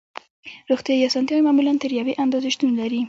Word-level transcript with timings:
روغتیایی 0.69 1.05
اسانتیاوې 1.07 1.45
معمولاً 1.47 1.73
تر 1.83 1.91
یوې 1.99 2.13
اندازې 2.23 2.49
شتون 2.55 2.71
لري 2.81 2.99